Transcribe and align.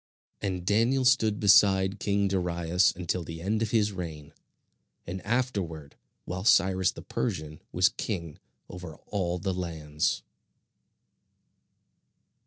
And 0.41 0.65
Daniel 0.65 1.05
stood 1.05 1.39
beside 1.39 1.99
king 1.99 2.27
Darius 2.27 2.91
until 2.95 3.23
the 3.23 3.39
end 3.39 3.61
of 3.61 3.69
his 3.69 3.91
reign, 3.91 4.33
and 5.05 5.23
afterward 5.23 5.95
while 6.25 6.43
Cyrus 6.43 6.89
the 6.89 7.03
Persian 7.03 7.61
was 7.71 7.89
king 7.89 8.39
over 8.67 8.95
all 9.11 9.37
the 9.37 9.53
lands. 9.53 10.23